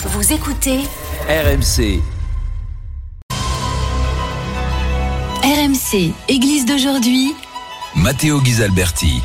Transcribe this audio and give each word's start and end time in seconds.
Vous 0.00 0.32
écoutez 0.32 0.78
RMC. 1.28 2.00
RMC, 5.42 6.12
Église 6.28 6.66
d'aujourd'hui. 6.66 7.34
Matteo 7.96 8.40
Ghisalberti. 8.40 9.20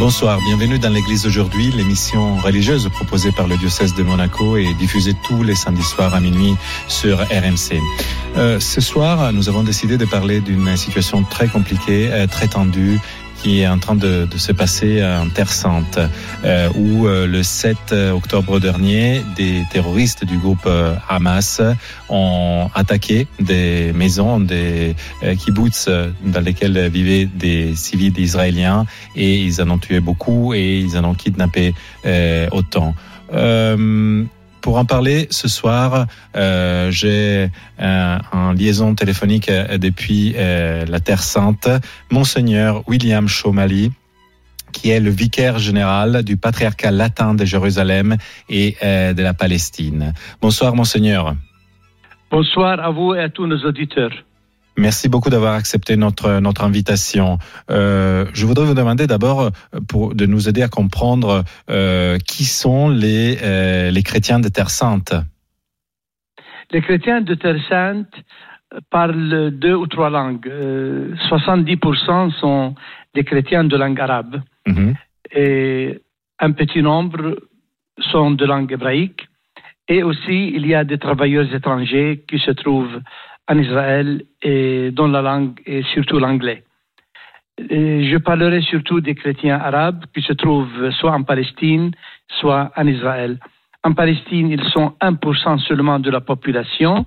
Bonsoir, 0.00 0.40
bienvenue 0.48 0.80
dans 0.80 0.88
l'église 0.88 1.22
d'aujourd'hui, 1.22 1.70
l'émission 1.70 2.34
religieuse 2.38 2.88
proposée 2.88 3.30
par 3.30 3.46
le 3.46 3.56
diocèse 3.56 3.94
de 3.94 4.02
Monaco 4.02 4.56
et 4.56 4.74
diffusée 4.74 5.14
tous 5.22 5.44
les 5.44 5.54
samedis 5.54 5.84
soirs 5.84 6.12
à 6.12 6.18
minuit 6.18 6.56
sur 6.88 7.18
RMC. 7.20 7.78
Euh, 8.36 8.58
ce 8.58 8.80
soir, 8.80 9.32
nous 9.32 9.48
avons 9.48 9.62
décidé 9.62 9.96
de 9.96 10.06
parler 10.06 10.40
d'une 10.40 10.76
situation 10.76 11.22
très 11.22 11.46
compliquée, 11.46 12.08
euh, 12.10 12.26
très 12.26 12.48
tendue 12.48 12.98
qui 13.42 13.60
est 13.60 13.68
en 13.68 13.78
train 13.78 13.96
de, 13.96 14.26
de 14.26 14.38
se 14.38 14.52
passer 14.52 15.04
en 15.04 15.28
Terre 15.28 15.50
Sainte, 15.52 15.98
euh, 16.44 16.68
où 16.76 17.06
euh, 17.06 17.26
le 17.26 17.42
7 17.42 17.92
octobre 18.14 18.60
dernier, 18.60 19.22
des 19.36 19.62
terroristes 19.72 20.24
du 20.24 20.38
groupe 20.38 20.66
euh, 20.66 20.94
Hamas 21.08 21.60
ont 22.08 22.70
attaqué 22.74 23.26
des 23.40 23.92
maisons, 23.94 24.38
des 24.38 24.94
euh, 25.24 25.34
kibbutz 25.34 25.88
dans 26.24 26.40
lesquels 26.40 26.88
vivaient 26.88 27.26
des 27.26 27.74
civils 27.74 28.18
israéliens 28.18 28.86
et 29.16 29.38
ils 29.38 29.60
en 29.60 29.70
ont 29.70 29.78
tué 29.78 30.00
beaucoup 30.00 30.54
et 30.54 30.78
ils 30.78 30.96
en 30.96 31.04
ont 31.04 31.14
kidnappé 31.14 31.74
autant. 32.52 32.94
Pour 34.62 34.78
en 34.78 34.84
parler 34.84 35.26
ce 35.30 35.48
soir, 35.48 36.06
euh, 36.36 36.90
j'ai 36.92 37.50
euh, 37.80 38.18
en 38.30 38.52
liaison 38.52 38.94
téléphonique 38.94 39.48
euh, 39.48 39.76
depuis 39.76 40.34
euh, 40.36 40.86
la 40.86 41.00
Terre 41.00 41.22
Sainte, 41.22 41.68
Monseigneur 42.12 42.88
William 42.88 43.26
Chomali, 43.26 43.90
qui 44.70 44.90
est 44.90 45.00
le 45.00 45.10
vicaire 45.10 45.58
général 45.58 46.22
du 46.22 46.36
patriarcat 46.36 46.92
latin 46.92 47.34
de 47.34 47.44
Jérusalem 47.44 48.16
et 48.48 48.76
de 48.80 49.22
la 49.22 49.34
Palestine. 49.34 50.14
Bonsoir, 50.40 50.74
Monseigneur. 50.74 51.34
Bonsoir 52.30 52.80
à 52.80 52.90
vous 52.90 53.14
et 53.14 53.20
à 53.20 53.28
tous 53.28 53.46
nos 53.46 53.58
auditeurs. 53.66 54.12
Merci 54.76 55.08
beaucoup 55.08 55.30
d'avoir 55.30 55.54
accepté 55.54 55.96
notre 55.96 56.40
notre 56.40 56.64
invitation. 56.64 57.38
Euh, 57.70 58.24
je 58.32 58.46
voudrais 58.46 58.64
vous 58.64 58.74
demander 58.74 59.06
d'abord 59.06 59.40
euh, 59.42 59.50
pour 59.88 60.14
de 60.14 60.26
nous 60.26 60.48
aider 60.48 60.62
à 60.62 60.68
comprendre 60.68 61.44
euh, 61.70 62.18
qui 62.18 62.44
sont 62.44 62.88
les 62.88 63.38
euh, 63.42 63.90
les 63.90 64.02
chrétiens 64.02 64.40
de 64.40 64.48
Terre 64.48 64.70
Sainte. 64.70 65.14
Les 66.70 66.80
chrétiens 66.80 67.20
de 67.20 67.34
Terre 67.34 67.60
Sainte 67.68 68.14
parlent 68.90 69.50
deux 69.50 69.74
ou 69.74 69.86
trois 69.86 70.08
langues. 70.08 70.48
Euh, 70.48 71.14
70% 71.28 72.30
sont 72.40 72.74
des 73.14 73.24
chrétiens 73.24 73.64
de 73.64 73.76
langue 73.76 74.00
arabe 74.00 74.40
Mhm. 74.66 74.94
et 75.34 76.00
un 76.38 76.52
petit 76.52 76.82
nombre 76.82 77.36
sont 77.98 78.30
de 78.30 78.44
langue 78.46 78.72
hébraïque. 78.72 79.28
Et 79.88 80.02
aussi, 80.02 80.52
il 80.54 80.66
y 80.66 80.74
a 80.74 80.84
des 80.84 80.98
travailleurs 80.98 81.52
étrangers 81.52 82.24
qui 82.28 82.38
se 82.38 82.52
trouvent 82.52 83.00
en 83.48 83.58
Israël 83.58 84.24
et 84.42 84.90
dont 84.92 85.08
la 85.08 85.22
langue 85.22 85.60
est 85.66 85.82
surtout 85.94 86.18
l'anglais. 86.18 86.64
Et 87.58 88.04
Je 88.10 88.16
parlerai 88.16 88.62
surtout 88.62 89.00
des 89.00 89.14
chrétiens 89.14 89.58
arabes 89.58 90.04
qui 90.14 90.22
se 90.22 90.32
trouvent 90.32 90.90
soit 90.92 91.12
en 91.12 91.22
Palestine, 91.22 91.92
soit 92.40 92.72
en 92.76 92.86
Israël. 92.86 93.38
En 93.84 93.92
Palestine, 93.94 94.48
ils 94.50 94.64
sont 94.70 94.94
1% 95.00 95.58
seulement 95.66 95.98
de 95.98 96.10
la 96.10 96.20
population. 96.20 97.04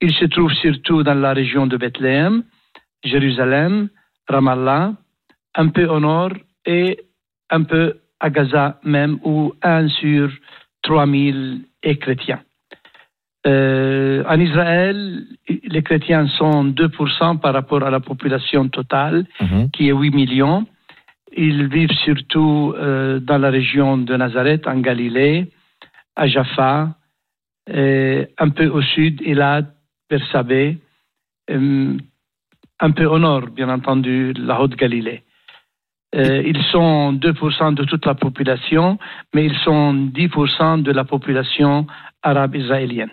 Ils 0.00 0.14
se 0.14 0.24
trouvent 0.26 0.52
surtout 0.52 1.02
dans 1.02 1.14
la 1.14 1.32
région 1.32 1.66
de 1.66 1.76
Bethléem, 1.76 2.42
Jérusalem, 3.04 3.88
Ramallah, 4.28 4.92
un 5.54 5.68
peu 5.68 5.86
au 5.86 6.00
nord 6.00 6.32
et 6.66 6.98
un 7.50 7.62
peu 7.62 8.00
à 8.20 8.30
Gaza 8.30 8.80
même, 8.82 9.18
où 9.24 9.54
1 9.62 9.88
sur 9.88 10.30
3000 10.82 11.62
est 11.82 11.96
chrétien. 11.96 12.40
Euh, 13.46 14.24
en 14.26 14.38
Israël, 14.40 15.24
les 15.48 15.82
chrétiens 15.82 16.26
sont 16.38 16.64
2% 16.64 17.36
par 17.38 17.52
rapport 17.54 17.82
à 17.84 17.90
la 17.90 18.00
population 18.00 18.68
totale, 18.68 19.24
Mhm. 19.40 19.70
qui 19.70 19.88
est 19.88 19.92
8 19.92 20.10
millions. 20.10 20.66
Ils 21.36 21.68
vivent 21.68 21.92
surtout 22.04 22.74
euh, 22.76 23.20
dans 23.20 23.38
la 23.38 23.50
région 23.50 23.98
de 23.98 24.16
Nazareth, 24.16 24.66
en 24.66 24.78
Galilée, 24.80 25.50
à 26.16 26.26
Jaffa, 26.26 26.94
et 27.72 28.26
un 28.38 28.48
peu 28.50 28.66
au 28.68 28.80
sud, 28.82 29.20
Elad, 29.24 29.66
Bersabé, 30.08 30.78
euh, 31.50 31.96
un 32.80 32.90
peu 32.90 33.04
au 33.06 33.18
nord, 33.18 33.46
bien 33.48 33.68
entendu, 33.68 34.32
la 34.34 34.60
Haute-Galilée. 34.60 35.22
Euh, 36.14 36.42
ils 36.46 36.62
sont 36.72 37.12
2% 37.12 37.72
de 37.72 37.84
toute 37.84 38.06
la 38.06 38.14
population, 38.14 38.98
mais 39.34 39.44
ils 39.46 39.56
sont 39.58 39.92
10% 39.94 40.78
de 40.78 40.92
la 40.92 41.04
population 41.04 41.86
arabe 42.22 42.54
israélienne. 42.56 43.10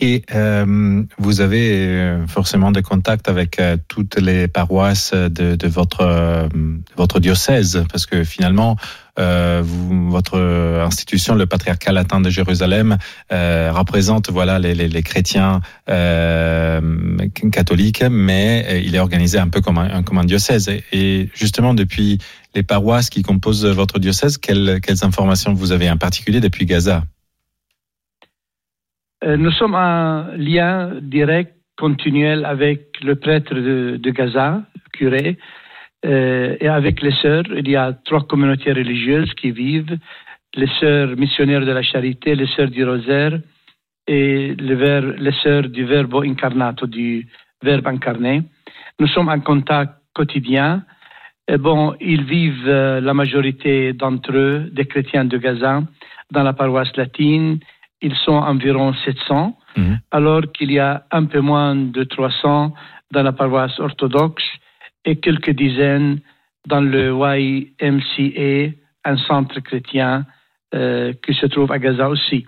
Et 0.00 0.24
euh, 0.34 1.04
vous 1.18 1.40
avez 1.40 1.70
euh, 1.70 2.26
forcément 2.26 2.72
des 2.72 2.82
contacts 2.82 3.28
avec 3.28 3.60
euh, 3.60 3.76
toutes 3.86 4.20
les 4.20 4.48
paroisses 4.48 5.14
de, 5.14 5.54
de 5.54 5.68
votre 5.68 6.00
euh, 6.00 6.48
de 6.48 6.96
votre 6.96 7.20
diocèse, 7.20 7.84
parce 7.92 8.04
que 8.04 8.24
finalement, 8.24 8.76
euh, 9.20 9.62
vous, 9.64 10.10
votre 10.10 10.36
institution, 10.84 11.36
le 11.36 11.46
patriarcat 11.46 11.92
latin 11.92 12.20
de 12.20 12.28
Jérusalem, 12.28 12.98
euh, 13.30 13.70
représente 13.72 14.30
voilà 14.30 14.58
les, 14.58 14.74
les, 14.74 14.88
les 14.88 15.02
chrétiens 15.04 15.60
euh, 15.88 16.80
catholiques, 17.52 18.02
mais 18.02 18.82
il 18.84 18.96
est 18.96 18.98
organisé 18.98 19.38
un 19.38 19.48
peu 19.48 19.60
comme 19.60 19.78
un, 19.78 20.02
comme 20.02 20.18
un 20.18 20.24
diocèse. 20.24 20.68
Et, 20.68 20.82
et 20.92 21.30
justement, 21.34 21.72
depuis 21.72 22.18
les 22.56 22.64
paroisses 22.64 23.10
qui 23.10 23.22
composent 23.22 23.64
votre 23.64 24.00
diocèse, 24.00 24.38
quelles, 24.38 24.80
quelles 24.82 25.04
informations 25.04 25.54
vous 25.54 25.70
avez 25.70 25.88
en 25.88 25.98
particulier 25.98 26.40
depuis 26.40 26.66
Gaza? 26.66 27.04
Nous 29.26 29.50
sommes 29.52 29.74
en 29.74 30.26
lien 30.36 30.90
direct, 31.00 31.54
continuel 31.76 32.44
avec 32.44 33.00
le 33.02 33.16
prêtre 33.16 33.54
de, 33.54 34.10
Gaza, 34.10 34.62
curé, 34.92 35.38
euh, 36.04 36.56
et 36.60 36.68
avec 36.68 37.00
les 37.00 37.12
sœurs. 37.22 37.44
Il 37.56 37.68
y 37.68 37.76
a 37.76 37.94
trois 38.04 38.26
communautés 38.26 38.72
religieuses 38.72 39.32
qui 39.34 39.50
vivent, 39.50 39.96
les 40.54 40.68
sœurs 40.78 41.16
missionnaires 41.16 41.64
de 41.64 41.72
la 41.72 41.82
charité, 41.82 42.34
les 42.34 42.46
sœurs 42.48 42.70
du 42.70 42.84
rosaire 42.84 43.40
et 44.06 44.54
le 44.54 45.16
les 45.16 45.32
sœurs 45.42 45.68
du 45.68 45.84
verbo 45.84 46.22
incarnato, 46.22 46.86
du 46.86 47.26
verbe 47.62 47.86
incarné. 47.86 48.42
Nous 49.00 49.08
sommes 49.08 49.30
en 49.30 49.40
contact 49.40 49.94
quotidien. 50.14 50.84
Bon, 51.58 51.94
ils 52.00 52.24
vivent, 52.24 52.68
euh, 52.68 53.00
la 53.00 53.14
majorité 53.14 53.92
d'entre 53.92 54.36
eux, 54.36 54.70
des 54.70 54.84
chrétiens 54.84 55.24
de 55.24 55.38
Gaza, 55.38 55.82
dans 56.30 56.42
la 56.42 56.52
paroisse 56.52 56.94
latine. 56.96 57.58
Ils 58.06 58.14
sont 58.24 58.38
environ 58.52 58.92
700 59.04 59.56
Mhm. 59.76 59.98
alors 60.18 60.42
qu'il 60.54 60.70
y 60.70 60.78
a 60.78 60.92
un 61.10 61.24
peu 61.32 61.40
moins 61.40 61.74
de 61.96 62.02
300 62.04 62.72
dans 63.14 63.22
la 63.28 63.32
paroisse 63.32 63.76
orthodoxe 63.88 64.44
et 65.08 65.14
quelques 65.24 65.50
dizaines 65.64 66.20
dans 66.72 66.80
le 66.94 67.04
YMCA, 67.82 68.72
un 69.04 69.16
centre 69.28 69.58
chrétien 69.68 70.12
euh, 70.74 71.12
qui 71.22 71.32
se 71.34 71.46
trouve 71.46 71.70
à 71.72 71.78
Gaza 71.78 72.08
aussi. 72.08 72.40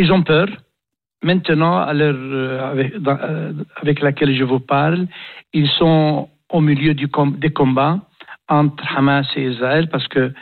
Ils 0.00 0.10
ont 0.12 0.22
peur. 0.22 0.48
Maintenant, 1.22 1.76
à 1.78 1.92
l'heure 1.98 2.16
euh, 2.18 2.70
avec, 2.72 2.96
dans- 3.06 3.18
euh, 3.22 3.52
avec 3.82 4.00
laquelle 4.06 4.34
je 4.40 4.44
vous 4.44 4.60
parle, 4.60 5.06
ils 5.52 5.68
sont 5.80 6.28
au 6.50 6.60
milieu 6.60 6.94
du 6.94 7.08
com- 7.08 7.36
des 7.44 7.50
combats 7.60 7.96
entre 8.48 8.84
Hamas 8.96 9.26
et 9.36 9.44
Israël 9.52 9.88
parce 9.92 10.08
que 10.08 10.32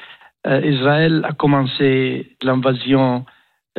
euh, 0.47 0.61
Israël 0.75 1.15
a 1.29 1.33
commencé 1.33 1.91
l'invasion 2.43 3.25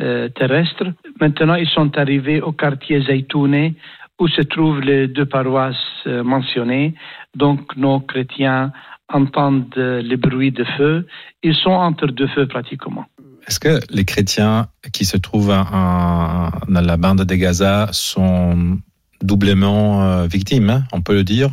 euh, 0.00 0.28
terrestre. 0.30 0.84
Maintenant, 1.20 1.54
ils 1.54 1.68
sont 1.68 1.96
arrivés 1.98 2.40
au 2.40 2.52
quartier 2.52 3.02
Zaytoune 3.02 3.74
où 4.18 4.28
se 4.28 4.42
trouvent 4.42 4.80
les 4.80 5.08
deux 5.08 5.26
paroisses 5.26 5.76
euh, 6.06 6.22
mentionnées. 6.22 6.94
Donc, 7.34 7.76
nos 7.76 8.00
chrétiens 8.00 8.72
entendent 9.12 9.74
euh, 9.76 10.00
les 10.00 10.16
bruits 10.16 10.52
de 10.52 10.64
feu. 10.76 11.06
Ils 11.42 11.54
sont 11.54 11.70
entre 11.70 12.06
deux 12.06 12.28
feux 12.28 12.46
pratiquement. 12.46 13.04
Est-ce 13.46 13.58
que 13.58 13.80
les 13.90 14.04
chrétiens 14.04 14.66
qui 14.92 15.04
se 15.04 15.16
trouvent 15.16 15.50
en- 15.50 16.50
dans 16.68 16.80
la 16.86 16.96
bande 16.96 17.22
de 17.24 17.34
Gaza 17.34 17.88
sont 17.92 18.78
doublement 19.20 20.02
euh, 20.02 20.26
victimes, 20.26 20.70
hein, 20.70 20.82
on 20.92 21.00
peut 21.02 21.14
le 21.14 21.24
dire? 21.24 21.48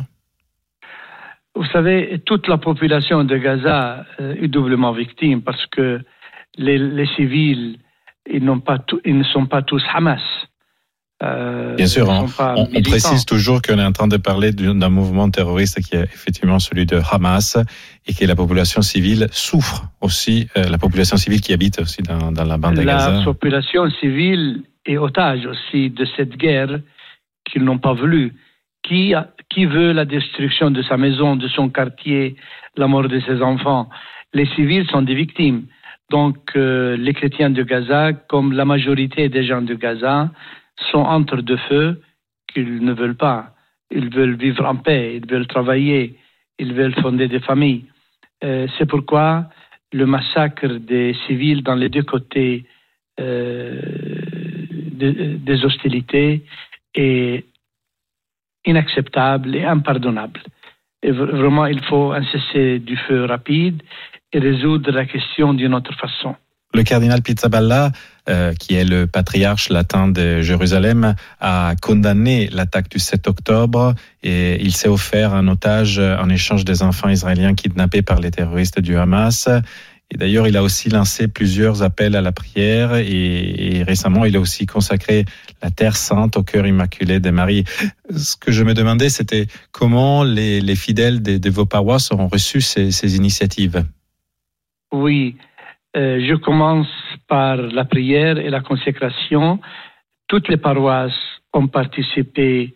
Vous 1.56 1.66
savez, 1.72 2.22
toute 2.24 2.46
la 2.46 2.58
population 2.58 3.24
de 3.24 3.36
Gaza 3.36 4.06
est 4.18 4.48
doublement 4.48 4.92
victime 4.92 5.42
parce 5.42 5.66
que 5.66 6.00
les, 6.56 6.78
les 6.78 7.06
civils, 7.16 7.78
ils, 8.32 8.44
n'ont 8.44 8.60
pas 8.60 8.78
tout- 8.78 9.00
ils 9.04 9.16
ne 9.18 9.24
sont 9.24 9.46
pas 9.46 9.62
tous 9.62 9.82
Hamas. 9.94 10.20
Euh, 11.22 11.76
Bien 11.76 11.86
sûr, 11.86 12.10
hein. 12.10 12.24
on, 12.56 12.80
précise 12.80 13.26
toujours 13.26 13.60
qu'on 13.60 13.78
est 13.78 13.84
en 13.84 13.92
train 13.92 14.08
de 14.08 14.16
parler 14.16 14.52
d'un 14.52 14.88
mouvement 14.88 15.28
terroriste 15.30 15.82
qui 15.82 15.94
est 15.94 16.04
effectivement 16.04 16.58
celui 16.58 16.86
de 16.86 16.98
Hamas 17.12 17.58
et 18.06 18.14
que 18.14 18.24
la 18.24 18.34
population 18.34 18.80
civile 18.80 19.26
souffre 19.30 19.84
aussi, 20.00 20.48
euh, 20.56 20.64
la 20.70 20.78
population 20.78 21.18
civile 21.18 21.42
qui 21.42 21.52
habite 21.52 21.78
aussi 21.78 22.00
dans, 22.02 22.32
dans 22.32 22.44
la 22.44 22.56
bande 22.56 22.76
de 22.76 22.80
La 22.82 22.94
Gaza. 22.96 23.22
population 23.24 23.90
civile 24.00 24.62
est 24.86 24.96
otage 24.96 25.44
aussi 25.44 25.90
de 25.90 26.06
cette 26.16 26.36
guerre 26.38 26.80
qu'ils 27.44 27.64
n'ont 27.64 27.78
pas 27.78 27.92
voulu. 27.92 28.32
Qui, 28.82 29.12
a- 29.12 29.28
qui 29.50 29.66
veut 29.66 29.92
la 29.92 30.06
destruction 30.06 30.70
de 30.70 30.82
sa 30.82 30.96
maison, 30.96 31.36
de 31.36 31.48
son 31.48 31.68
quartier, 31.68 32.36
la 32.78 32.86
mort 32.86 33.08
de 33.08 33.20
ses 33.20 33.42
enfants? 33.42 33.90
Les 34.32 34.46
civils 34.54 34.86
sont 34.88 35.02
des 35.02 35.14
victimes. 35.14 35.64
Donc, 36.10 36.38
euh, 36.56 36.96
les 36.96 37.14
chrétiens 37.14 37.50
de 37.50 37.62
Gaza, 37.62 38.12
comme 38.12 38.52
la 38.52 38.64
majorité 38.64 39.28
des 39.28 39.44
gens 39.44 39.62
de 39.62 39.74
Gaza, 39.74 40.30
sont 40.90 41.04
entre 41.18 41.36
deux 41.36 41.62
feux 41.68 42.02
qu'ils 42.48 42.84
ne 42.84 42.92
veulent 42.92 43.16
pas. 43.28 43.54
Ils 43.92 44.10
veulent 44.12 44.34
vivre 44.34 44.64
en 44.66 44.76
paix, 44.76 45.16
ils 45.18 45.30
veulent 45.30 45.46
travailler, 45.46 46.16
ils 46.58 46.74
veulent 46.74 47.00
fonder 47.00 47.28
des 47.28 47.38
familles. 47.40 47.84
Euh, 48.42 48.66
c'est 48.76 48.86
pourquoi 48.86 49.48
le 49.92 50.06
massacre 50.06 50.66
des 50.92 51.14
civils 51.26 51.62
dans 51.62 51.76
les 51.76 51.88
deux 51.88 52.02
côtés 52.02 52.64
euh, 53.20 53.80
des 55.00 55.64
hostilités 55.64 56.42
est 56.94 57.44
inacceptable 58.64 59.54
et 59.54 59.64
impardonnable. 59.64 60.40
Et 61.02 61.12
vraiment, 61.12 61.66
il 61.66 61.82
faut 61.84 62.12
un 62.12 62.24
cessez 62.24 62.78
du 62.78 62.96
feu 62.96 63.24
rapide 63.24 63.82
et 64.32 64.38
résoudre 64.38 64.90
la 64.90 65.06
question 65.06 65.54
d'une 65.54 65.74
autre 65.74 65.94
façon. 65.94 66.34
Le 66.72 66.84
cardinal 66.84 67.20
Pizzaballa, 67.20 67.90
euh, 68.28 68.54
qui 68.54 68.74
est 68.74 68.84
le 68.84 69.08
patriarche 69.08 69.70
latin 69.70 70.06
de 70.06 70.40
Jérusalem, 70.40 71.16
a 71.40 71.74
condamné 71.82 72.48
l'attaque 72.52 72.88
du 72.88 73.00
7 73.00 73.26
octobre 73.26 73.94
et 74.22 74.62
il 74.62 74.72
s'est 74.72 74.88
offert 74.88 75.34
un 75.34 75.48
otage 75.48 75.98
en 75.98 76.28
échange 76.28 76.64
des 76.64 76.84
enfants 76.84 77.08
israéliens 77.08 77.54
kidnappés 77.54 78.02
par 78.02 78.20
les 78.20 78.30
terroristes 78.30 78.78
du 78.78 78.96
Hamas. 78.96 79.48
Et 80.12 80.16
d'ailleurs, 80.16 80.48
il 80.48 80.56
a 80.56 80.62
aussi 80.62 80.88
lancé 80.88 81.28
plusieurs 81.28 81.82
appels 81.82 82.16
à 82.16 82.20
la 82.20 82.32
prière 82.32 82.94
et, 82.96 83.84
récemment, 83.86 84.24
il 84.24 84.36
a 84.36 84.40
aussi 84.40 84.66
consacré 84.66 85.24
la 85.62 85.70
Terre 85.70 85.96
Sainte 85.96 86.36
au 86.36 86.42
cœur 86.42 86.66
immaculé 86.66 87.20
de 87.20 87.30
Marie. 87.30 87.64
Ce 88.14 88.34
que 88.36 88.50
je 88.50 88.64
me 88.64 88.74
demandais, 88.74 89.08
c'était 89.08 89.46
comment 89.70 90.24
les, 90.24 90.74
fidèles 90.74 91.22
de, 91.22 91.50
vos 91.50 91.66
paroisses 91.66 92.10
ont 92.10 92.26
reçu 92.26 92.60
ces, 92.60 93.16
initiatives? 93.16 93.84
Oui, 94.92 95.36
euh, 95.96 96.20
je 96.28 96.34
commence 96.34 96.88
par 97.28 97.56
la 97.56 97.84
prière 97.84 98.38
et 98.38 98.50
la 98.50 98.60
consécration. 98.60 99.60
Toutes 100.28 100.48
les 100.48 100.56
paroisses 100.56 101.12
ont 101.52 101.68
participé 101.68 102.74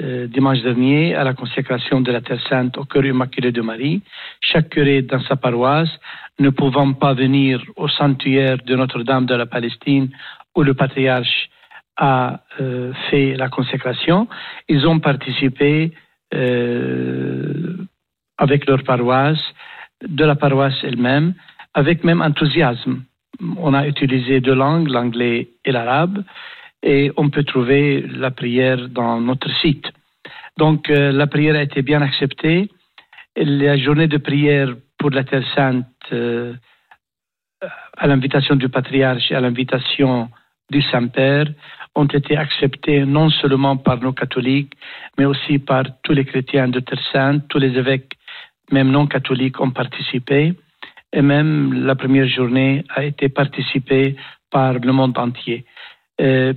euh, 0.00 0.26
dimanche 0.26 0.60
dernier 0.62 1.14
à 1.14 1.24
la 1.24 1.32
consécration 1.34 2.00
de 2.00 2.12
la 2.12 2.20
Terre 2.20 2.40
Sainte 2.48 2.76
au 2.76 2.84
cœur 2.84 3.04
immaculé 3.06 3.50
de 3.50 3.62
Marie. 3.62 4.02
Chaque 4.40 4.70
curé 4.70 5.02
dans 5.02 5.20
sa 5.20 5.36
paroisse, 5.36 5.90
ne 6.38 6.50
pouvant 6.50 6.92
pas 6.92 7.14
venir 7.14 7.62
au 7.76 7.88
sanctuaire 7.88 8.58
de 8.58 8.74
Notre-Dame 8.74 9.24
de 9.24 9.34
la 9.34 9.46
Palestine 9.46 10.10
où 10.56 10.62
le 10.62 10.74
patriarche 10.74 11.48
a 11.96 12.40
euh, 12.60 12.92
fait 13.08 13.36
la 13.36 13.48
consécration, 13.48 14.28
ils 14.68 14.86
ont 14.86 14.98
participé 14.98 15.92
avec 18.38 18.66
leur 18.66 18.82
paroisse, 18.82 19.38
de 20.02 20.24
la 20.24 20.34
paroisse 20.34 20.74
elle-même, 20.82 21.34
avec 21.74 22.04
même 22.04 22.22
enthousiasme. 22.22 23.02
On 23.58 23.74
a 23.74 23.86
utilisé 23.86 24.40
deux 24.40 24.54
langues, 24.54 24.88
l'anglais 24.88 25.48
et 25.64 25.72
l'arabe, 25.72 26.24
et 26.82 27.10
on 27.16 27.30
peut 27.30 27.44
trouver 27.44 28.02
la 28.02 28.30
prière 28.30 28.88
dans 28.88 29.20
notre 29.20 29.50
site. 29.60 29.90
Donc 30.56 30.88
euh, 30.88 31.10
la 31.10 31.26
prière 31.26 31.56
a 31.56 31.62
été 31.62 31.82
bien 31.82 32.00
acceptée. 32.00 32.70
La 33.36 33.76
journée 33.76 34.06
de 34.06 34.18
prière 34.18 34.74
pour 34.98 35.10
la 35.10 35.24
Terre 35.24 35.44
Sainte, 35.54 35.86
euh, 36.12 36.54
à 37.96 38.06
l'invitation 38.06 38.54
du 38.54 38.68
patriarche 38.68 39.30
et 39.32 39.34
à 39.34 39.40
l'invitation 39.40 40.30
du 40.70 40.82
Saint-Père, 40.82 41.46
ont 41.96 42.06
été 42.06 42.36
acceptées 42.36 43.04
non 43.04 43.30
seulement 43.30 43.76
par 43.76 44.00
nos 44.00 44.12
catholiques, 44.12 44.72
mais 45.18 45.24
aussi 45.24 45.58
par 45.58 45.84
tous 46.02 46.12
les 46.12 46.24
chrétiens 46.24 46.68
de 46.68 46.80
Terre 46.80 47.02
Sainte, 47.12 47.44
tous 47.48 47.58
les 47.58 47.76
évêques, 47.76 48.12
même 48.70 48.90
non 48.90 49.06
catholiques, 49.06 49.60
ont 49.60 49.70
participé. 49.70 50.54
Et 51.14 51.22
même 51.22 51.72
la 51.72 51.94
première 51.94 52.28
journée 52.28 52.84
a 52.94 53.04
été 53.04 53.28
participée 53.28 54.16
par 54.50 54.74
le 54.74 54.92
monde 54.92 55.16
entier. 55.16 55.64
Euh, 56.20 56.52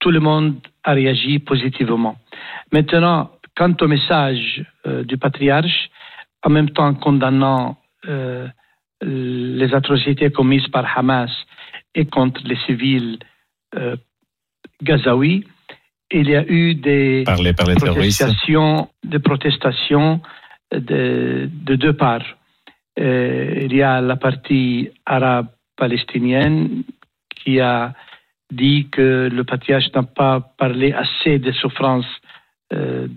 tout 0.00 0.10
le 0.10 0.20
monde 0.20 0.56
a 0.84 0.92
réagi 0.92 1.38
positivement. 1.38 2.16
Maintenant, 2.72 3.30
quant 3.56 3.74
au 3.80 3.88
message 3.88 4.62
euh, 4.86 5.02
du 5.02 5.16
patriarche, 5.16 5.88
en 6.44 6.50
même 6.50 6.70
temps 6.70 6.92
condamnant 6.94 7.78
euh, 8.06 8.46
les 9.00 9.74
atrocités 9.74 10.30
commises 10.30 10.68
par 10.68 10.86
Hamas 10.96 11.30
et 11.94 12.04
contre 12.04 12.42
les 12.44 12.56
civils 12.66 13.18
euh, 13.74 13.96
gazaouis, 14.82 15.46
il 16.10 16.28
y 16.28 16.36
a 16.36 16.44
eu 16.46 16.74
des 16.74 17.24
protestations, 17.26 18.88
des 19.02 19.18
protestations 19.18 20.20
de, 20.72 21.48
de 21.50 21.74
deux 21.74 21.94
parts. 21.94 22.35
Il 22.96 23.74
y 23.74 23.82
a 23.82 24.00
la 24.00 24.16
partie 24.16 24.90
arabe 25.04 25.48
palestinienne 25.76 26.82
qui 27.28 27.60
a 27.60 27.92
dit 28.50 28.88
que 28.90 29.28
le 29.32 29.44
patriarche 29.44 29.92
n'a 29.94 30.02
pas 30.02 30.40
parlé 30.40 30.92
assez 30.92 31.38
des 31.38 31.52
souffrances 31.52 32.06
euh, 32.72 33.08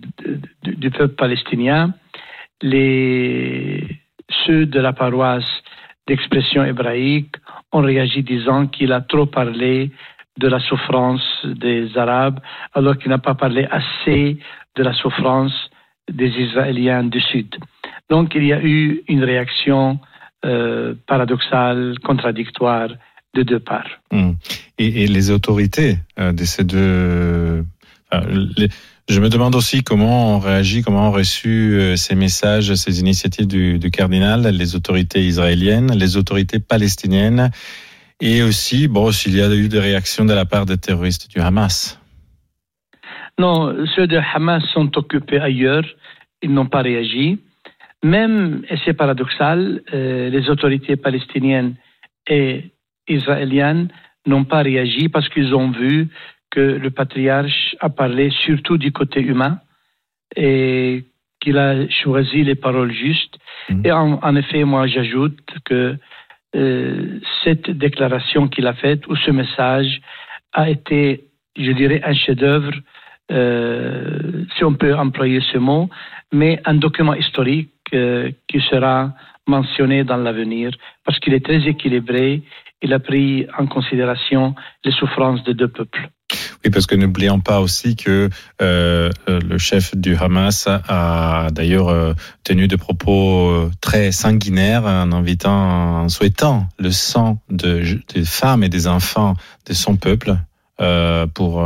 du 0.63 0.91
peuple 0.91 1.15
palestinien. 1.15 1.93
Les, 2.61 3.87
ceux 4.45 4.65
de 4.65 4.79
la 4.79 4.93
paroisse 4.93 5.49
d'expression 6.07 6.63
hébraïque 6.63 7.35
ont 7.71 7.81
réagi 7.81 8.23
disant 8.23 8.67
qu'il 8.67 8.91
a 8.91 9.01
trop 9.01 9.25
parlé 9.25 9.91
de 10.37 10.47
la 10.47 10.59
souffrance 10.59 11.23
des 11.43 11.97
Arabes, 11.97 12.39
alors 12.73 12.97
qu'il 12.97 13.09
n'a 13.09 13.17
pas 13.17 13.35
parlé 13.35 13.67
assez 13.69 14.37
de 14.75 14.83
la 14.83 14.93
souffrance 14.93 15.69
des 16.09 16.29
Israéliens 16.29 17.03
du 17.03 17.19
Sud. 17.19 17.55
Donc 18.09 18.33
il 18.35 18.45
y 18.45 18.53
a 18.53 18.61
eu 18.61 19.03
une 19.07 19.23
réaction 19.23 19.99
euh, 20.45 20.95
paradoxale, 21.07 21.95
contradictoire 22.03 22.89
de 23.33 23.43
deux 23.43 23.59
parts. 23.59 23.99
Hmm. 24.11 24.31
Et, 24.77 25.05
les 25.07 25.31
autorités 25.31 25.97
euh, 26.17 26.31
de 26.31 26.43
ces 26.45 26.63
deux... 26.63 27.65
je 28.11 29.19
me 29.19 29.29
demande 29.29 29.55
aussi 29.55 29.83
comment 29.83 30.35
on 30.35 30.39
réagit, 30.39 30.81
comment 30.81 31.09
ont 31.09 31.11
reçu 31.11 31.73
euh, 31.73 31.95
ces 31.97 32.15
messages, 32.15 32.73
ces 32.75 32.99
initiatives 32.99 33.47
du, 33.47 33.91
cardinal, 33.91 34.47
les 34.47 34.75
autorités 34.75 35.25
israéliennes, 35.25 35.91
les 35.91 36.17
autorités 36.17 36.59
palestiniennes, 36.59 37.51
et 38.21 38.41
aussi, 38.41 38.87
bon, 38.87 39.11
s'il 39.11 39.35
y 39.35 39.41
a 39.41 39.53
eu 39.53 39.67
des 39.67 39.79
réactions 39.79 40.25
de 40.25 40.33
la 40.33 40.45
part 40.45 40.65
des 40.65 40.77
terroristes 40.77 41.29
du 41.29 41.39
Hamas. 41.41 41.99
Non, 43.37 43.75
ceux 43.95 44.07
de 44.07 44.19
Hamas 44.33 44.63
sont 44.73 44.97
occupés 44.97 45.39
ailleurs, 45.39 45.85
ils 46.41 46.53
n'ont 46.53 46.65
pas 46.65 46.81
réagi. 46.81 47.39
Même, 48.03 48.63
et 48.69 48.77
c'est 48.85 48.93
paradoxal, 48.93 49.81
euh, 49.93 50.29
les 50.29 50.49
autorités 50.49 50.95
palestiniennes 50.95 51.75
et 52.27 52.71
israéliennes 53.07 53.89
n'ont 54.25 54.45
pas 54.45 54.61
réagi 54.61 55.09
parce 55.09 55.27
qu'ils 55.29 55.53
ont 55.53 55.71
vu 55.71 56.07
que 56.49 56.59
le 56.59 56.89
patriarche 56.91 57.75
a 57.79 57.89
parlé 57.89 58.29
surtout 58.29 58.77
du 58.77 58.91
côté 58.91 59.21
humain 59.21 59.59
et 60.35 61.03
qu'il 61.39 61.57
a 61.57 61.87
choisi 61.89 62.43
les 62.43 62.55
paroles 62.55 62.91
justes. 62.91 63.37
Mhm. 63.69 63.81
Et 63.85 63.91
en, 63.91 64.35
effet, 64.35 64.63
moi, 64.63 64.87
j'ajoute 64.87 65.39
que 65.65 65.97
euh, 66.55 67.19
cette 67.43 67.69
déclaration 67.69 68.47
qu'il 68.47 68.67
a 68.67 68.73
faite 68.73 69.07
ou 69.07 69.15
ce 69.15 69.31
message 69.31 70.01
a 70.53 70.69
été, 70.69 71.25
je 71.57 71.71
dirais, 71.71 72.01
un 72.03 72.13
chef-d'œuvre, 72.13 72.73
euh, 73.31 74.45
si 74.57 74.63
on 74.63 74.73
peut 74.73 74.95
employer 74.95 75.41
ce 75.53 75.57
mot, 75.57 75.89
mais 76.31 76.61
un 76.65 76.75
document 76.75 77.13
historique 77.13 77.71
euh, 77.93 78.31
qui 78.47 78.59
sera 78.61 79.13
mentionné 79.47 80.03
dans 80.03 80.17
l'avenir 80.17 80.71
parce 81.05 81.19
qu'il 81.19 81.33
est 81.33 81.45
très 81.45 81.67
équilibré 81.67 82.43
il 82.81 82.93
a 82.93 82.99
pris 82.99 83.45
en 83.57 83.67
considération 83.67 84.55
les 84.85 84.93
souffrances 84.93 85.43
des 85.43 85.53
deux 85.53 85.67
peuples. 85.67 86.09
Oui, 86.63 86.71
parce 86.71 86.85
que 86.85 86.95
n'oublions 86.95 87.41
pas 87.41 87.59
aussi 87.59 87.97
que 87.97 88.29
euh, 88.61 89.09
le 89.27 89.57
chef 89.57 89.93
du 89.97 90.15
Hamas 90.15 90.65
a 90.67 91.49
d'ailleurs 91.51 92.15
tenu 92.45 92.69
des 92.69 92.77
propos 92.77 93.69
très 93.81 94.13
sanguinaires 94.13 94.85
en 94.85 95.11
invitant, 95.11 96.03
en 96.03 96.07
souhaitant 96.07 96.69
le 96.77 96.91
sang 96.91 97.41
de, 97.49 97.83
des 98.13 98.23
femmes 98.23 98.63
et 98.63 98.69
des 98.69 98.87
enfants 98.87 99.33
de 99.67 99.73
son 99.73 99.97
peuple 99.97 100.37
pour 101.33 101.61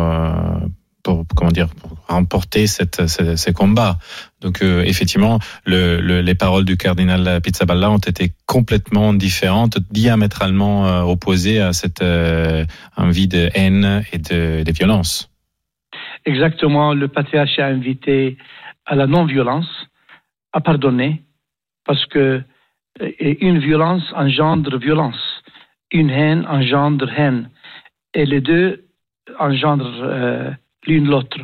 pour 1.04 1.26
comment 1.36 1.52
dire 1.52 1.68
remporter 2.08 2.66
cette, 2.66 3.06
ces, 3.08 3.54
combats. 3.54 3.98
Donc 4.42 4.62
euh, 4.62 4.84
effectivement, 4.84 5.40
le, 5.66 6.00
les 6.22 6.36
paroles 6.36 6.66
du 6.66 6.78
cardinal 6.78 7.42
Pizzaballa 7.42 7.92
ont 7.92 7.98
été 7.98 8.32
complètement 8.46 9.14
différentes, 9.14 9.78
diamétralement 9.92 10.88
euh, 10.88 11.02
opposées 11.02 11.60
à 11.60 11.74
cette 11.74 12.02
euh, 12.02 12.66
envie 12.96 13.28
de 13.28 13.50
haine 13.54 14.04
et 14.14 14.18
de, 14.18 14.64
de 14.64 14.72
violence. 14.72 15.30
Exactement, 16.26 16.94
le 16.94 17.10
patriarche 17.10 17.60
a 17.60 17.66
invité 17.66 18.38
à 18.86 18.96
la 18.96 19.08
non-violence, 19.08 19.68
à 20.54 20.62
pardonner, 20.62 21.22
parce 21.86 22.06
que 22.06 22.42
une 23.20 23.60
violence 23.60 24.04
engendre 24.16 24.78
violence, 24.78 25.44
une 25.92 26.10
haine 26.10 26.46
engendre 26.48 27.10
haine, 27.18 27.50
et 28.14 28.26
les 28.26 28.40
deux 28.40 28.86
engendrent 29.40 30.56
l'une 30.88 31.08
l'autre. 31.08 31.38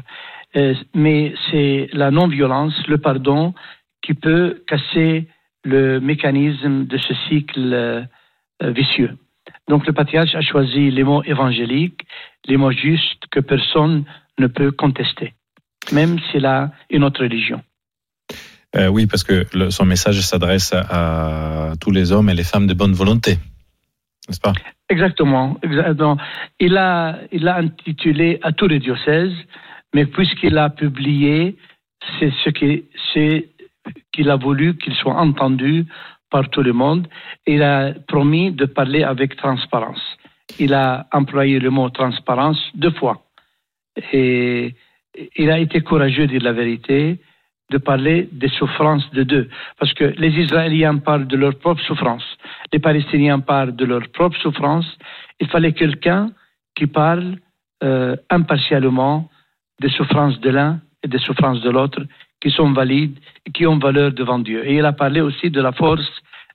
Euh, 0.55 0.74
mais 0.93 1.34
c'est 1.50 1.89
la 1.93 2.12
non-violence, 2.12 2.74
le 2.88 2.98
pardon, 2.98 3.53
qui 4.01 4.13
peut 4.13 4.63
casser 4.67 5.27
le 5.63 6.00
mécanisme 6.00 6.86
de 6.86 6.98
ce 6.98 7.13
cycle 7.27 7.74
euh, 7.74 8.03
vicieux. 8.62 9.17
Donc 9.67 9.86
le 9.86 9.93
patriarche 9.93 10.36
a 10.36 10.41
choisi 10.41 10.89
les 10.89 11.03
mots 11.03 11.24
évangéliques, 11.24 12.01
les 12.46 12.58
mots 12.58 12.72
justes 12.72 13.24
que 13.31 13.39
personne 13.39 14.05
ne 14.39 14.48
peut 14.48 14.72
contester, 14.72 15.34
même 15.91 16.17
s'il 16.31 16.46
a 16.46 16.72
une 16.89 17.03
autre 17.03 17.22
religion. 17.22 17.62
Euh, 18.75 18.88
oui, 18.88 19.08
parce 19.08 19.24
que 19.24 19.46
son 19.69 19.86
message 19.86 20.22
s'adresse 20.22 20.74
à, 20.74 21.74
tous 21.81 21.91
les 21.91 22.12
hommes 22.12 22.29
et 22.29 22.36
les 22.36 22.43
femmes 22.43 22.67
de 22.67 22.74
bonne 22.74 22.93
volonté, 22.93 23.38
Exactement, 24.89 25.57
exactement. 25.63 26.17
Il 26.59 26.77
a, 26.77 27.19
il 27.31 27.48
a 27.48 27.57
intitulé 27.57 28.39
à 28.41 28.51
tous 28.51 28.67
les 28.67 28.79
diocèses, 28.79 29.36
mais 29.93 30.05
puisqu'il 30.05 30.57
a 30.57 30.69
publié, 30.69 31.57
c'est 32.19 32.31
ce 32.43 32.50
qui, 32.50 32.86
c'est 33.13 33.50
qu'il 34.12 34.29
a 34.29 34.36
voulu 34.36 34.77
qu'il 34.77 34.93
soit 34.95 35.15
entendu 35.15 35.86
par 36.29 36.50
tout 36.50 36.62
le 36.62 36.74
monde. 36.74 37.07
Il 37.48 37.62
a 37.63 37.93
promis 38.07 38.51
de 38.51 38.65
parler 38.65 39.03
avec 39.03 39.36
transparence. 39.36 40.01
Il 40.59 40.74
a 40.74 41.07
employé 41.12 41.59
le 41.59 41.69
mot 41.69 41.89
transparence 41.89 42.59
deux 42.74 42.91
fois. 42.91 43.24
Et 44.13 44.75
il 45.36 45.51
a 45.51 45.59
été 45.59 45.81
courageux 45.81 46.27
de 46.27 46.31
dire 46.31 46.43
la 46.43 46.53
vérité, 46.53 47.19
de 47.69 47.77
parler 47.77 48.29
des 48.31 48.49
souffrances 48.49 49.09
de 49.11 49.23
deux. 49.23 49.49
Parce 49.77 49.93
que 49.93 50.05
les 50.17 50.29
Israéliens 50.29 50.97
parlent 50.97 51.27
de 51.27 51.38
leurs 51.38 51.57
propres 51.57 51.83
souffrances, 51.83 52.38
les 52.73 52.79
Palestiniens 52.79 53.39
parlent 53.39 53.75
de 53.75 53.85
leurs 53.85 54.07
propres 54.09 54.38
souffrances. 54.38 54.97
Il 55.39 55.47
fallait 55.47 55.73
quelqu'un 55.73 56.31
qui 56.75 56.88
parle 56.88 57.38
euh, 57.83 58.15
impartialement 58.29 59.29
des 59.79 59.89
souffrances 59.89 60.39
de 60.39 60.49
l'un 60.49 60.79
et 61.03 61.07
des 61.07 61.19
souffrances 61.19 61.61
de 61.61 61.69
l'autre, 61.69 62.01
qui 62.41 62.51
sont 62.51 62.71
valides 62.73 63.17
et 63.45 63.51
qui 63.51 63.65
ont 63.65 63.77
valeur 63.77 64.11
devant 64.11 64.39
Dieu. 64.39 64.65
Et 64.67 64.77
il 64.77 64.85
a 64.85 64.93
parlé 64.93 65.21
aussi 65.21 65.49
de 65.49 65.61
la 65.61 65.71
force 65.71 66.09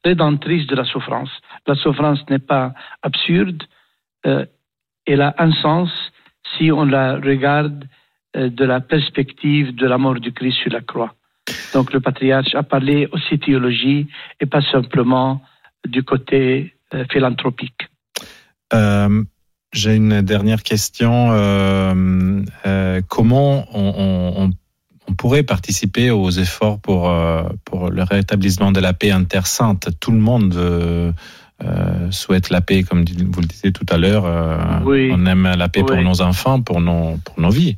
rédemptrice 0.04 0.66
de 0.66 0.76
la 0.76 0.84
souffrance. 0.84 1.30
La 1.66 1.74
souffrance 1.74 2.20
n'est 2.28 2.46
pas 2.54 2.74
absurde, 3.02 3.62
euh, 4.26 4.44
elle 5.06 5.22
a 5.22 5.34
un 5.38 5.52
sens 5.52 5.90
si 6.56 6.70
on 6.70 6.84
la 6.84 7.16
regarde 7.16 7.84
de 8.34 8.64
la 8.64 8.80
perspective 8.80 9.74
de 9.74 9.86
la 9.86 9.98
mort 9.98 10.20
du 10.20 10.32
Christ 10.32 10.58
sur 10.62 10.72
la 10.72 10.80
croix. 10.80 11.14
Donc 11.72 11.92
le 11.92 12.00
patriarche 12.00 12.54
a 12.54 12.62
parlé 12.62 13.08
aussi 13.12 13.38
théologie 13.38 14.06
et 14.40 14.46
pas 14.46 14.62
simplement 14.62 15.42
du 15.86 16.02
côté 16.02 16.74
euh, 16.94 17.04
philanthropique. 17.10 17.88
Euh, 18.72 19.22
J'ai 19.72 19.96
une 19.96 20.22
dernière 20.22 20.62
question. 20.62 21.28
Euh, 21.32 22.42
euh, 22.66 23.00
comment 23.08 23.66
on, 23.72 23.94
on, 23.96 24.50
on, 25.08 25.14
pourrait 25.14 25.42
participer 25.42 26.10
aux 26.10 26.30
efforts 26.30 26.80
pour, 26.80 27.12
pour 27.64 27.90
le 27.90 28.02
rétablissement 28.02 28.72
de 28.72 28.80
la 28.80 28.94
paix 28.94 29.10
intersainte? 29.10 29.88
Tout 30.00 30.12
le 30.12 30.18
monde 30.18 31.14
souhaite 32.10 32.50
la 32.50 32.60
paix, 32.60 32.82
comme 32.82 33.04
vous 33.04 33.40
le 33.40 33.46
disiez 33.46 33.72
tout 33.72 33.86
à 33.90 33.98
l'heure. 33.98 34.82
Oui. 34.84 35.10
On 35.12 35.26
aime 35.26 35.52
la 35.56 35.68
paix 35.68 35.80
oui. 35.82 35.86
pour 35.86 36.02
nos 36.02 36.22
enfants, 36.22 36.62
pour 36.62 36.80
nos, 36.80 37.18
pour 37.18 37.38
nos 37.38 37.50
vies. 37.50 37.76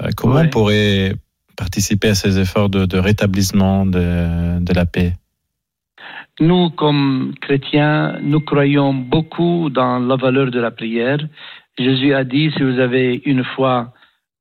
Euh, 0.00 0.08
comment 0.16 0.36
ouais. 0.36 0.46
on 0.46 0.50
pourrait 0.50 1.12
participer 1.56 2.08
à 2.08 2.14
ces 2.14 2.38
efforts 2.38 2.70
de, 2.70 2.86
de 2.86 2.98
rétablissement 2.98 3.84
de, 3.86 4.60
de, 4.60 4.72
la 4.72 4.86
paix? 4.86 5.12
Nous, 6.40 6.70
comme 6.70 7.34
chrétiens, 7.40 8.18
nous 8.22 8.40
croyons 8.40 8.94
beaucoup 8.94 9.68
dans 9.70 9.98
la 9.98 10.16
valeur 10.16 10.50
de 10.50 10.60
la 10.60 10.70
prière. 10.70 11.18
Jésus 11.78 12.14
a 12.14 12.24
dit, 12.24 12.50
si 12.56 12.62
vous 12.62 12.78
avez 12.78 13.22
une 13.26 13.44
foi 13.44 13.92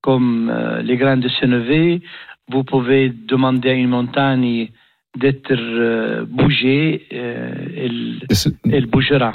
comme 0.01 0.49
euh, 0.49 0.81
les 0.81 0.97
grains 0.97 1.17
de 1.17 1.29
sénévé, 1.39 2.01
vous 2.49 2.63
pouvez 2.63 3.09
demander 3.09 3.69
à 3.69 3.73
une 3.73 3.89
montagne 3.89 4.69
d'être 5.17 5.51
euh, 5.51 6.25
bougée, 6.25 7.05
elle, 7.11 8.25
elle, 8.71 8.85
bougera. 8.85 9.33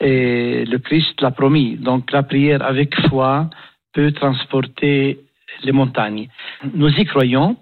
Et 0.00 0.64
le 0.66 0.78
Christ 0.78 1.20
l'a 1.20 1.30
promis. 1.30 1.76
Donc 1.76 2.10
la 2.12 2.22
prière 2.22 2.62
avec 2.62 2.94
foi 3.08 3.48
peut 3.92 4.12
transporter 4.12 5.20
les 5.62 5.72
montagnes. 5.72 6.28
Nous 6.74 6.90
y 6.90 7.04
croyons. 7.04 7.56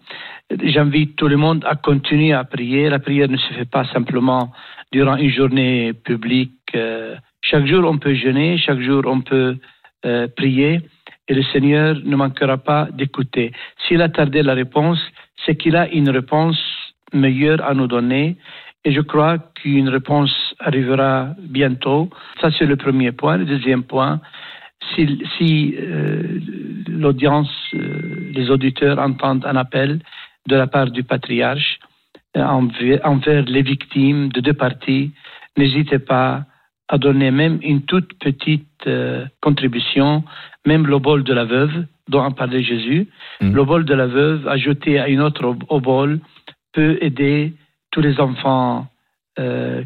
J'invite 0.63 1.17
tout 1.17 1.29
le 1.29 1.37
monde 1.37 1.65
à 1.67 1.75
continuer 1.75 2.33
à 2.33 2.45
prier. 2.45 2.89
La 2.91 2.99
prière 2.99 3.29
ne 3.29 3.37
se 3.37 3.53
fait 3.55 3.65
pas 3.65 3.85
simplement 3.87 4.53
durant 4.93 5.17
une 5.17 5.31
journée 5.31 5.93
publique. 5.93 6.77
Chaque 7.43 7.67
jour, 7.67 7.85
on 7.85 7.99
peut 7.99 8.15
jeûner, 8.15 8.59
chaque 8.59 8.81
jour, 8.81 9.03
on 9.07 9.21
peut 9.21 9.57
euh, 10.07 10.29
prier 10.37 10.81
et 11.29 11.35
le 11.35 11.43
Seigneur 11.45 11.97
ne 12.05 12.17
manquera 12.17 12.59
pas 12.59 12.89
d'écouter. 12.93 13.53
S'il 13.87 14.03
a 14.03 14.09
tardé 14.09 14.43
la 14.43 14.55
réponse, 14.55 14.99
c'est 15.45 15.57
qu'il 15.57 15.77
a 15.77 15.89
une 15.89 16.11
réponse 16.11 16.59
meilleure 17.13 17.65
à 17.65 17.75
nous 17.75 17.87
donner 17.87 18.37
et 18.85 18.93
je 18.93 19.01
crois 19.01 19.39
qu'une 19.55 19.89
réponse 19.89 20.55
arrivera 20.59 21.29
bientôt. 21.39 22.11
Ça, 22.41 22.51
c'est 22.59 22.67
le 22.67 22.77
premier 22.77 23.13
point. 23.13 23.39
Le 23.39 23.47
deuxième 23.47 23.83
point, 23.83 24.21
si, 24.95 25.23
si 25.37 25.75
euh, 25.79 26.41
l'audience, 27.05 27.51
euh, 27.75 28.31
les 28.33 28.51
auditeurs 28.51 28.99
entendent 28.99 29.47
un 29.47 29.57
appel 29.57 30.01
de 30.49 30.57
la 30.57 30.67
part 30.67 30.91
du 30.91 31.03
patriarche 31.03 31.79
euh, 32.37 32.43
envers, 32.43 33.01
envers, 33.05 33.45
les 33.45 33.63
victimes 33.63 34.29
de 34.31 34.41
deux 34.41 34.53
parties, 34.53 35.13
n'hésitez 35.57 35.99
pas 35.99 36.45
à 36.89 36.99
donner 36.99 37.31
même 37.31 37.59
une 37.63 37.83
toute 37.83 38.11
petite 38.19 38.87
euh, 38.87 39.25
contribution, 39.41 40.25
même 40.67 40.87
le 40.87 40.99
bol 40.99 41.25
de 41.25 41.33
la 41.33 41.45
veuve 41.45 41.87
dont 42.09 42.23
a 42.23 42.31
parlé 42.31 42.63
Jésus. 42.63 43.09
Mmh. 43.41 43.53
Le 43.55 43.65
bol 43.65 43.85
de 43.85 43.95
la 43.95 44.07
veuve 44.07 44.47
ajouté 44.47 45.01
à 45.01 45.09
une 45.09 45.23
autre 45.23 45.57
au 45.69 45.81
bol 45.81 46.21
peut 46.73 46.99
aider 47.01 47.55
tous 47.91 48.01
les 48.01 48.21
enfants 48.21 48.89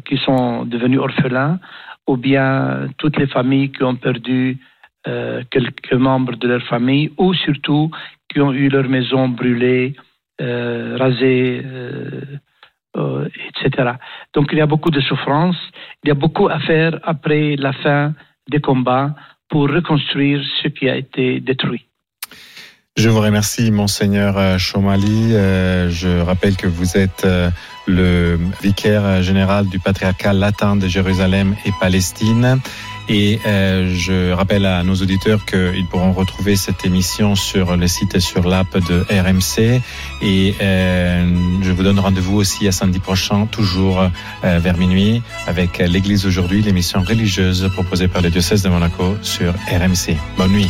qui 0.05 0.17
sont 0.17 0.63
devenus 0.65 0.99
orphelins 0.99 1.59
ou 2.05 2.17
bien 2.17 2.87
toutes 2.99 3.17
les 3.17 3.25
familles 3.25 3.71
qui 3.71 3.83
ont 3.83 3.95
perdu 3.95 4.59
euh, 5.09 5.43
quelques 5.49 5.93
membres 5.93 6.35
de 6.35 6.47
leur 6.47 6.63
famille 6.73 7.11
ou 7.17 7.33
surtout 7.33 7.89
qui 8.29 8.39
ont 8.39 8.53
eu 8.53 8.69
leur 8.69 8.87
maison 8.87 9.27
brûlée, 9.27 9.95
euh, 10.39 10.97
rasée, 10.99 11.63
euh, 11.65 13.27
etc. 13.49 13.93
Donc 14.33 14.49
il 14.51 14.59
y 14.59 14.61
a 14.61 14.67
beaucoup 14.67 14.91
de 14.91 15.01
souffrance, 15.01 15.57
il 16.03 16.09
y 16.09 16.11
a 16.11 16.19
beaucoup 16.23 16.47
à 16.47 16.59
faire 16.59 16.99
après 17.03 17.55
la 17.55 17.73
fin 17.73 18.13
des 18.51 18.61
combats 18.61 19.15
pour 19.49 19.63
reconstruire 19.69 20.41
ce 20.61 20.67
qui 20.67 20.87
a 20.87 20.95
été 20.95 21.39
détruit. 21.39 21.88
Je 22.97 23.07
vous 23.07 23.21
remercie, 23.21 23.71
Monseigneur 23.71 24.59
Chomali. 24.59 25.31
Je 25.31 26.19
rappelle 26.21 26.57
que 26.57 26.67
vous 26.67 26.97
êtes 26.97 27.25
le 27.87 28.39
vicaire 28.61 29.23
général 29.23 29.67
du 29.67 29.79
patriarcat 29.79 30.33
latin 30.33 30.75
de 30.75 30.87
Jérusalem 30.87 31.55
et 31.65 31.71
Palestine. 31.79 32.59
Et 33.09 33.39
euh, 33.47 33.91
je 33.95 34.31
rappelle 34.31 34.67
à 34.67 34.83
nos 34.83 34.93
auditeurs 34.93 35.43
qu'ils 35.45 35.87
pourront 35.87 36.13
retrouver 36.13 36.55
cette 36.55 36.85
émission 36.85 37.35
sur 37.35 37.75
le 37.75 37.87
site 37.87 38.13
et 38.13 38.19
sur 38.19 38.47
l'app 38.47 38.77
de 38.87 39.03
RMC. 39.09 39.81
Et 40.21 40.53
euh, 40.61 41.33
je 41.63 41.71
vous 41.71 41.81
donne 41.81 41.99
rendez-vous 41.99 42.37
aussi 42.37 42.67
à 42.67 42.71
samedi 42.71 42.99
prochain, 42.99 43.47
toujours 43.47 43.99
euh, 43.99 44.59
vers 44.59 44.77
minuit, 44.77 45.23
avec 45.47 45.79
l'Église 45.79 46.27
aujourd'hui, 46.27 46.61
l'émission 46.61 47.01
religieuse 47.01 47.67
proposée 47.73 48.07
par 48.07 48.21
le 48.21 48.29
diocèse 48.29 48.61
de 48.61 48.69
Monaco 48.69 49.17
sur 49.23 49.53
RMC. 49.53 50.15
Bonne 50.37 50.51
nuit. 50.51 50.69